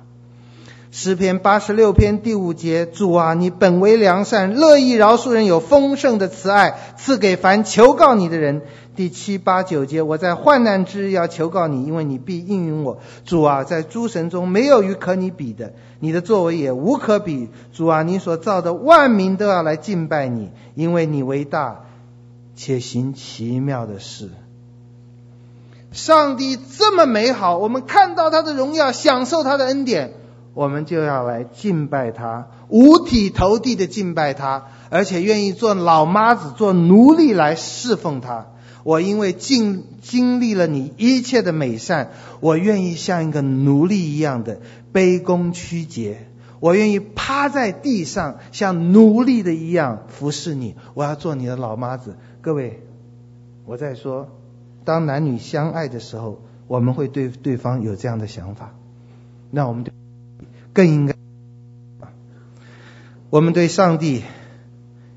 [1.01, 8.62] 诗篇八十六篇第五节，主啊，你本为良善，乐意饶恕人，有丰盛的慈爱，赐给凡求告你的人。
[8.96, 12.99] 第七八九节，我在患难之日要求告你，因为你必应允我。
[13.24, 17.49] 主啊，在诸神中没有与可你比的，你的作为也无可比。
[17.72, 21.84] 主啊，你所造的万民都要来敬拜你，因为你为大，
[22.57, 24.30] 且行奇妙的事。
[25.92, 30.14] 上帝这么美好，我们看到他的荣耀，享受他的恩典。
[30.55, 38.46] 我们就要来敬拜他，五体投地的敬拜他，而且愿意做老妈子、做奴隶来侍奉他。
[38.84, 44.61] 我因为经经历了你一切的美善，我愿意像一个奴隶一样的
[44.92, 46.26] 卑躬屈节。
[46.61, 50.74] 我愿意趴在地上，像奴隶的一样服侍你。
[50.94, 52.16] 我要做你的老妈子。
[52.40, 52.82] 各位，
[53.64, 54.28] 我在说，
[54.84, 58.74] 当男女相爱的时候，我们会对对方有这样的想法。
[59.51, 59.92] 那我们对。
[60.79, 61.16] 更应该，
[63.31, 64.22] 我们对上帝，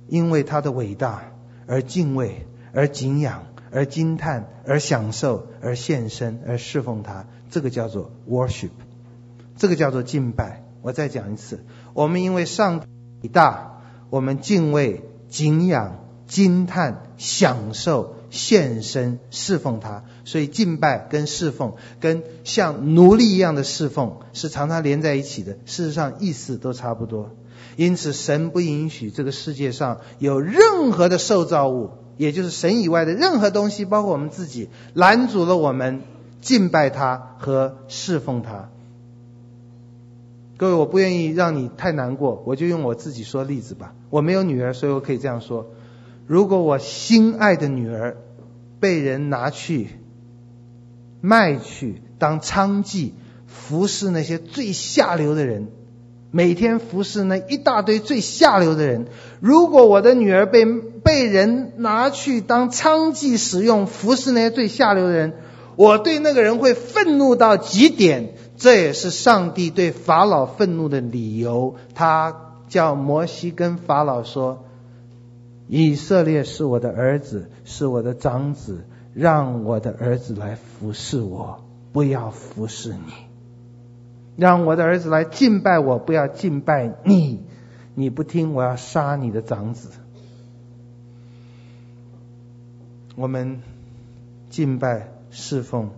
[0.07, 1.33] 因为他的伟大
[1.67, 7.27] 而敬畏，而敬仰，而惊叹，而享受，而献身，而侍奉他。
[7.51, 8.71] 这个叫做 worship，
[9.55, 10.63] 这个叫做敬拜。
[10.81, 12.87] 我再讲一次，我们因为上帝
[13.21, 20.05] 伟大，我们敬畏、敬仰、惊叹、享受、献身、侍奉他。
[20.23, 25.57] 所以敬拜跟侍奉，跟像奴隶一样的侍奉是常常连在一起的。
[25.65, 27.31] 事实上，意思都差不多。
[27.77, 36.01] 因此，神不允许这个世界上有任何的受造物，也就是神以外的任何东西，包括我们自己，拦阻了我们
[36.41, 38.69] 敬拜他和侍奉他。
[40.57, 43.95] 各位，我不愿意让你太难过，我就用我自己说例子吧。
[44.09, 45.71] 我没有女儿，所以我可以这样说：
[46.27, 48.17] 如果我心爱的女儿
[48.79, 49.87] 被人拿去
[51.21, 53.11] 卖去当娼妓，
[53.47, 55.67] 服侍那些最下流的人。
[56.33, 59.07] 每天服侍那一大堆最下流的人。
[59.39, 65.33] 如果我的女儿被被人拿去当娼妓使用，服侍那些最下流的人，
[65.75, 68.33] 我对那个人会愤怒到极点。
[68.55, 71.75] 这也是上帝对法老愤怒的理由。
[71.95, 74.65] 他叫摩西跟法老说
[75.67, 83.13] ：“以色列是我的儿子，是我的长子，让我的儿子来服侍我，不要服侍你。”
[84.37, 87.43] 让我的儿子来敬拜我，不要敬拜你。
[87.93, 89.89] 你不听，我要杀你的长子。
[93.15, 93.61] 我们
[94.49, 95.91] 敬拜侍奉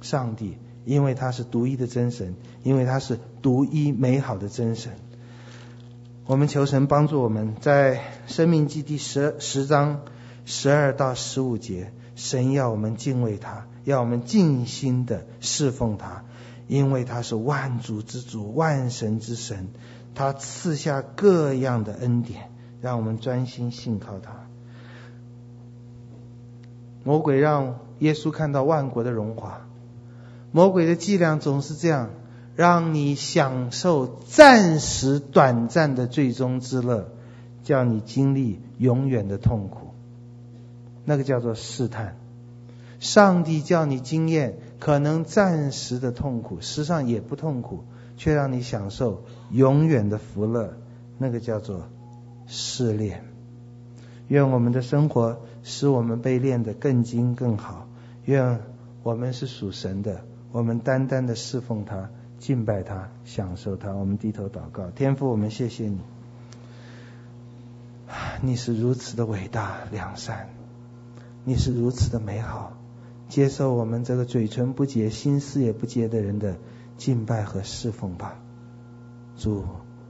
[0.00, 4.92] 上帝，因为他是独一的真神，因为他是独一美好的真神。
[6.24, 10.02] 我们求神帮助我们，在生命记第十十章
[10.44, 16.24] 十二到十五节，神要我们敬畏他，要我们尽心的侍奉他。
[16.68, 19.68] 因为他是万主之主、万神之神，
[20.14, 22.50] 他赐下各样的恩典，
[22.80, 24.32] 让我们专心信靠他。
[27.04, 29.66] 魔鬼让耶稣看到万国的荣华，
[30.50, 32.10] 魔鬼的伎俩总是这样，
[32.54, 37.12] 让你享受暂时短暂的最终之乐，
[37.64, 39.91] 叫你经历永远的痛苦，
[41.04, 42.16] 那个叫做试探。
[43.00, 44.58] 上帝叫你经验。
[44.82, 47.84] 可能暂时的痛苦，实际上也不痛苦，
[48.16, 49.22] 却让你享受
[49.52, 50.76] 永远的福乐，
[51.18, 51.84] 那个叫做
[52.48, 53.22] 试炼。
[54.26, 57.86] 愿我们的生活使我们被练得更精更好。
[58.24, 58.58] 愿
[59.04, 63.92] 我们是属神的，我们单单的侍奉他、敬拜他、享受他。
[63.92, 66.00] 我们低头祷告，天父，我们谢谢你，
[68.40, 70.50] 你是如此的伟大良善，
[71.44, 72.72] 你是如此的美好。
[73.28, 76.58] 接受我们这个嘴唇不洁、心思也不洁的人的
[76.98, 78.36] 敬拜和侍奉吧，
[79.38, 79.64] 主，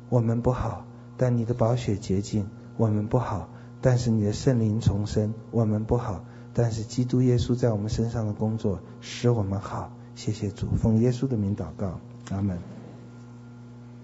[0.08, 0.84] 我们不好，
[1.16, 3.48] 但你的宝血洁净；我们不好，
[3.80, 9.92] 但是你的圣灵重生；我们不好，但是基督耶稣在我们身上的工作使我们好。
[10.16, 12.71] 谢谢主，奉耶稣的名祷告，阿门。